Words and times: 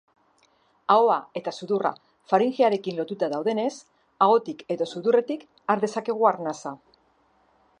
Ahoa 0.93 1.17
eta 1.41 1.51
sudurra 1.57 1.91
faringearekin 2.31 2.97
lotuta 3.01 3.29
daudenez, 3.33 3.69
ahotik 4.27 4.65
edo 4.77 4.89
sudurretik 4.95 5.45
har 5.75 5.85
dezakegu 5.85 6.29
arnasa. 6.31 6.77